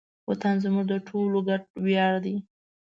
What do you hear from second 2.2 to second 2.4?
دی.